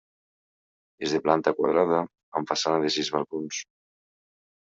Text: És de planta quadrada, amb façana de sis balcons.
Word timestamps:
És 1.07 1.11
de 1.15 1.19
planta 1.25 1.53
quadrada, 1.59 1.99
amb 2.39 2.53
façana 2.53 2.79
de 2.85 2.93
sis 2.97 3.11
balcons. 3.17 3.63